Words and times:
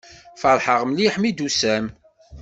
Feṛḥeɣ 0.41 0.79
mliḥ 0.85 1.15
mi 1.17 1.31
d-tusam. 1.31 1.85